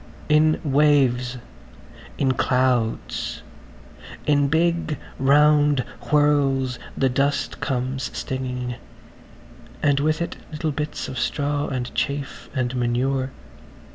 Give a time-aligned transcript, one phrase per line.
[0.29, 1.37] In waves,
[2.17, 3.43] in clouds,
[4.25, 8.77] in big round whirls the dust comes stinging,
[9.83, 13.29] and with it little bits of straw and chaff and manure.